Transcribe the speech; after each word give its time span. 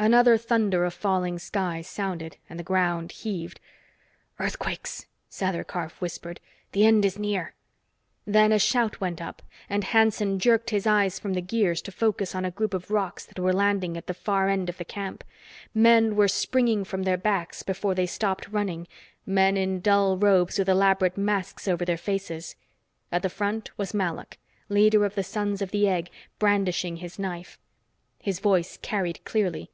Another 0.00 0.38
thunder 0.38 0.84
of 0.84 0.94
falling 0.94 1.40
sky 1.40 1.82
sounded, 1.82 2.36
and 2.48 2.56
the 2.56 2.62
ground 2.62 3.10
heaved. 3.10 3.58
"Earthquakes!" 4.38 5.06
Sather 5.28 5.66
Karf 5.66 6.00
whispered. 6.00 6.38
"The 6.70 6.86
end 6.86 7.04
is 7.04 7.18
near!" 7.18 7.54
Then 8.24 8.52
a 8.52 8.60
shout 8.60 9.00
went 9.00 9.20
up, 9.20 9.42
and 9.68 9.82
Hanson 9.82 10.38
jerked 10.38 10.70
his 10.70 10.86
eyes 10.86 11.18
from 11.18 11.32
the 11.34 11.40
gears 11.40 11.82
to 11.82 11.90
focus 11.90 12.32
on 12.36 12.44
a 12.44 12.52
group 12.52 12.74
of 12.74 12.92
rocs 12.92 13.26
that 13.26 13.40
were 13.40 13.52
landing 13.52 13.96
at 13.96 14.06
the 14.06 14.14
far 14.14 14.48
end 14.48 14.68
of 14.68 14.78
the 14.78 14.84
camp. 14.84 15.24
Men 15.74 16.14
were 16.14 16.28
springing 16.28 16.84
from 16.84 17.02
their 17.02 17.16
backs 17.18 17.64
before 17.64 17.96
they 17.96 18.06
stopped 18.06 18.46
running 18.46 18.86
men 19.26 19.56
in 19.56 19.80
dull 19.80 20.16
robes 20.16 20.60
with 20.60 20.68
elaborate 20.68 21.18
masks 21.18 21.66
over 21.66 21.84
their 21.84 21.96
faces. 21.96 22.54
At 23.10 23.22
the 23.22 23.28
front 23.28 23.76
was 23.76 23.92
Malok, 23.92 24.36
leader 24.68 25.04
of 25.04 25.16
the 25.16 25.24
Sons 25.24 25.60
of 25.60 25.72
the 25.72 25.88
Egg, 25.88 26.08
brandishing 26.38 26.98
his 26.98 27.18
knife. 27.18 27.58
His 28.20 28.38
voice 28.38 28.76
carried 28.76 29.24
clearly. 29.24 29.72